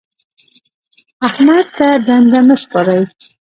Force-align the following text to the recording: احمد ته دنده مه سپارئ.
احمد 1.27 1.65
ته 1.77 1.87
دنده 2.07 2.39
مه 2.47 2.55
سپارئ. 2.61 3.01